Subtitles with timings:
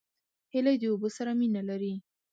[0.53, 1.93] هیلۍ د اوبو سره مینه لري